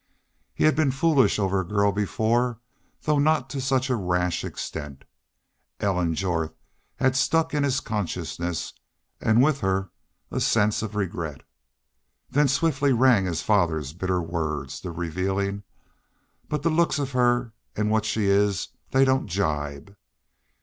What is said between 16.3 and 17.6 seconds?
"But the looks of her